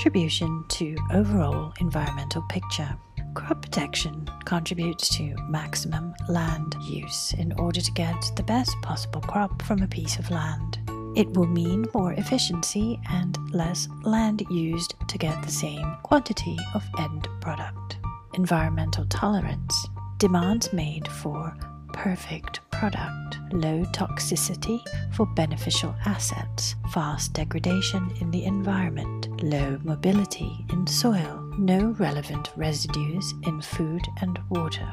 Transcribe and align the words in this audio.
contribution 0.00 0.64
to 0.66 0.96
overall 1.12 1.74
environmental 1.78 2.40
picture. 2.48 2.88
Crop 3.34 3.60
protection 3.60 4.26
contributes 4.46 5.14
to 5.14 5.34
maximum 5.50 6.14
land 6.26 6.74
use 6.80 7.34
in 7.36 7.52
order 7.60 7.82
to 7.82 7.92
get 7.92 8.16
the 8.34 8.42
best 8.42 8.74
possible 8.80 9.20
crop 9.20 9.60
from 9.60 9.82
a 9.82 9.86
piece 9.86 10.18
of 10.18 10.30
land. 10.30 10.78
It 11.16 11.28
will 11.34 11.46
mean 11.46 11.84
more 11.92 12.14
efficiency 12.14 12.98
and 13.10 13.36
less 13.52 13.88
land 14.02 14.42
used 14.48 14.94
to 15.06 15.18
get 15.18 15.42
the 15.42 15.52
same 15.52 15.98
quantity 16.02 16.56
of 16.72 16.82
end 16.98 17.28
product. 17.42 17.98
Environmental 18.32 19.04
tolerance 19.04 19.86
demands 20.16 20.72
made 20.72 21.06
for 21.08 21.54
perfect 21.92 22.60
product, 22.70 23.36
low 23.52 23.82
toxicity 23.92 24.80
for 25.12 25.26
beneficial 25.34 25.94
assets, 26.06 26.74
fast 26.90 27.34
degradation 27.34 28.10
in 28.22 28.30
the 28.30 28.44
environment, 28.44 29.19
low 29.42 29.78
mobility 29.82 30.64
in 30.70 30.86
soil, 30.86 31.42
no 31.58 31.94
relevant 31.98 32.50
residues 32.56 33.34
in 33.44 33.60
food 33.60 34.02
and 34.20 34.38
water. 34.48 34.88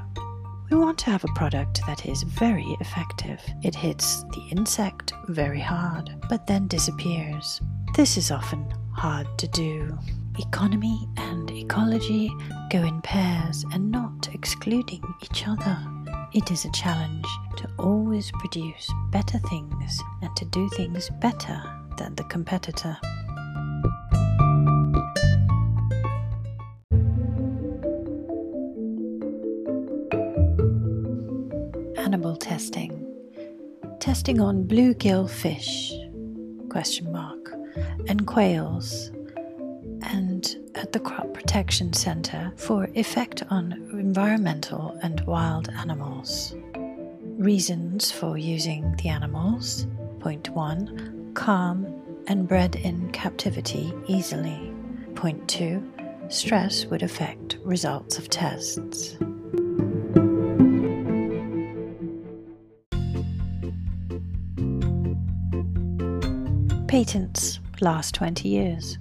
We 0.70 0.78
want 0.78 0.98
to 1.00 1.12
have 1.12 1.24
a 1.24 1.34
product 1.36 1.82
that 1.88 2.06
is 2.06 2.24
very 2.24 2.76
effective. 2.82 3.42
It 3.64 3.74
hits 3.74 4.24
the 4.24 4.48
insect 4.52 5.14
very 5.28 5.62
hard, 5.62 6.10
but 6.30 6.46
then 6.46 6.68
disappears. 6.68 7.62
This 7.96 8.18
is 8.18 8.32
often 8.32 8.70
hard 8.94 9.28
to 9.38 9.48
do. 9.48 9.98
Economy 10.40 11.08
and 11.18 11.50
ecology 11.52 12.30
go 12.70 12.84
in 12.84 13.02
pairs 13.02 13.64
and 13.72 13.90
not 13.92 14.30
excluding 14.34 15.02
each 15.24 15.48
other. 15.48 15.78
It 16.34 16.52
is 16.52 16.66
a 16.66 16.72
challenge 16.72 17.26
to 17.58 17.70
always 17.80 18.30
produce 18.40 18.92
better 19.10 19.40
things 19.50 20.04
and 20.22 20.36
to 20.36 20.46
do 20.46 20.68
things 20.70 21.10
better 21.22 21.64
than 21.98 22.14
the 22.16 22.26
competitor. 22.26 22.98
Animal 32.08 32.38
testing. 32.38 33.06
Testing 34.00 34.40
on 34.40 34.64
bluegill 34.64 35.30
fish 35.30 35.92
question 36.70 37.12
mark 37.12 37.52
and 38.08 38.26
quails 38.26 39.12
and 40.04 40.56
at 40.76 40.94
the 40.94 41.02
Crop 41.02 41.34
Protection 41.34 41.92
Center 41.92 42.54
for 42.56 42.88
effect 42.96 43.44
on 43.50 43.74
environmental 43.92 44.98
and 45.04 45.20
wild 45.26 45.68
animals. 45.80 46.56
Reasons 47.38 48.10
for 48.10 48.38
using 48.38 48.96
the 49.04 49.10
animals. 49.10 49.86
Point 50.22 50.48
1. 50.52 51.34
Calm 51.34 51.94
and 52.28 52.48
bred 52.48 52.78
in 52.78 53.12
captivity 53.12 53.94
easily. 54.08 54.74
Point 55.16 55.46
2. 55.50 55.84
Stress 56.30 56.86
would 56.86 57.04
affect 57.04 57.58
results 57.66 58.18
of 58.18 58.30
tests. 58.30 59.18
Patents 66.88 67.60
last 67.82 68.16
20 68.16 68.48
years 68.48 68.98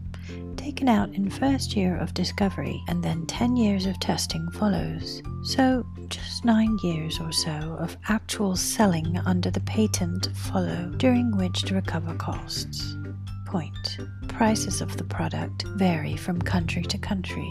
taken 0.56 0.88
out 0.88 1.08
in 1.14 1.30
first 1.30 1.76
year 1.76 1.96
of 1.96 2.12
discovery 2.14 2.82
and 2.88 3.02
then 3.02 3.24
10 3.26 3.56
years 3.56 3.86
of 3.86 3.98
testing 4.00 4.50
follows. 4.50 5.22
So 5.44 5.86
just 6.08 6.44
9 6.44 6.78
years 6.82 7.20
or 7.20 7.30
so 7.30 7.76
of 7.78 7.96
actual 8.08 8.56
selling 8.56 9.16
under 9.24 9.52
the 9.52 9.60
patent 9.60 10.28
follow 10.34 10.92
during 10.96 11.36
which 11.36 11.62
to 11.62 11.76
recover 11.76 12.14
costs. 12.16 12.96
Point. 13.46 13.98
Prices 14.26 14.80
of 14.80 14.96
the 14.96 15.04
product 15.04 15.62
vary 15.76 16.16
from 16.16 16.42
country 16.42 16.82
to 16.82 16.98
country 16.98 17.50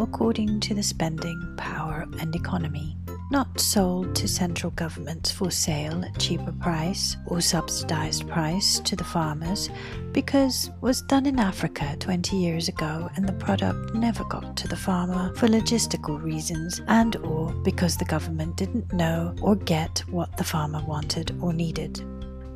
according 0.00 0.58
to 0.60 0.74
the 0.74 0.82
spending 0.82 1.54
power 1.56 2.06
and 2.20 2.34
economy 2.34 2.96
not 3.30 3.58
sold 3.58 4.14
to 4.14 4.28
central 4.28 4.70
governments 4.72 5.32
for 5.32 5.50
sale 5.50 6.04
at 6.04 6.18
cheaper 6.18 6.52
price 6.52 7.16
or 7.26 7.40
subsidized 7.40 8.28
price 8.28 8.78
to 8.80 8.94
the 8.94 9.04
farmers 9.04 9.68
because 10.12 10.70
was 10.80 11.02
done 11.02 11.26
in 11.26 11.38
Africa 11.38 11.96
20 11.98 12.36
years 12.36 12.68
ago 12.68 13.10
and 13.16 13.28
the 13.28 13.32
product 13.34 13.94
never 13.94 14.22
got 14.24 14.56
to 14.56 14.68
the 14.68 14.76
farmer 14.76 15.34
for 15.34 15.48
logistical 15.48 16.22
reasons 16.22 16.80
and 16.86 17.16
or 17.16 17.52
because 17.64 17.96
the 17.96 18.04
government 18.04 18.56
didn't 18.56 18.92
know 18.92 19.34
or 19.42 19.56
get 19.56 19.98
what 20.08 20.36
the 20.36 20.44
farmer 20.44 20.82
wanted 20.84 21.36
or 21.40 21.52
needed. 21.52 22.00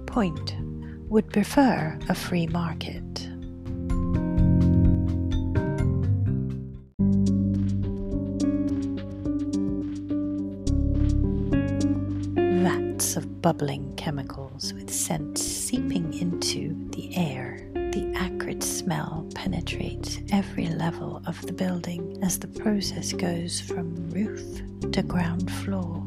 Point 0.06 0.54
would 1.08 1.28
prefer 1.30 1.98
a 2.08 2.14
free 2.14 2.46
market. 2.46 3.29
Of 13.16 13.40
bubbling 13.40 13.94
chemicals 13.96 14.74
with 14.74 14.92
scents 14.92 15.42
seeping 15.42 16.12
into 16.12 16.76
the 16.90 17.16
air. 17.16 17.66
The 17.72 18.12
acrid 18.14 18.62
smell 18.62 19.26
penetrates 19.34 20.18
every 20.30 20.68
level 20.68 21.22
of 21.26 21.40
the 21.46 21.54
building 21.54 22.18
as 22.22 22.38
the 22.38 22.48
process 22.48 23.14
goes 23.14 23.62
from 23.62 24.10
roof 24.10 24.42
to 24.92 25.02
ground 25.02 25.50
floor. 25.50 26.02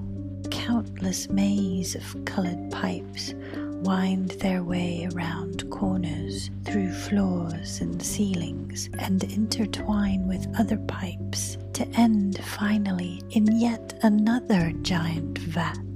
Countless 0.51 1.27
maze 1.29 1.95
of 1.95 2.25
colored 2.25 2.69
pipes 2.71 3.33
wind 3.81 4.31
their 4.39 4.63
way 4.63 5.09
around 5.13 5.67
corners, 5.71 6.51
through 6.65 6.93
floors 6.93 7.81
and 7.81 8.01
ceilings, 8.01 8.91
and 8.99 9.23
intertwine 9.23 10.27
with 10.27 10.47
other 10.59 10.77
pipes 10.87 11.57
to 11.73 11.87
end 11.99 12.37
finally 12.43 13.23
in 13.31 13.59
yet 13.59 13.99
another 14.03 14.71
giant 14.83 15.39
vat 15.39 15.92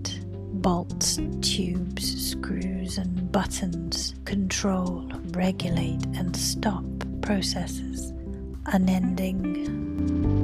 bolts, 0.62 1.20
tubes, 1.42 2.30
screws, 2.32 2.98
and 2.98 3.32
buttons 3.32 4.16
control, 4.26 5.10
regulate, 5.32 6.06
and 6.16 6.36
stop 6.36 6.84
processes, 7.22 8.14
unending. 8.68 10.37